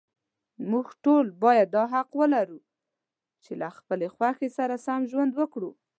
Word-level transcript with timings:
موږ 0.71 0.87
ټول 1.03 1.25
باید 1.43 1.67
دا 1.75 1.83
حق 1.93 2.09
ولرو، 2.19 2.59
چې 3.43 3.51
له 3.61 3.67
خپلې 3.77 4.07
خوښې 4.15 4.49
سره 4.57 4.75
سم 4.85 5.01
ژوند 5.11 5.31
وکړو. 5.35 5.71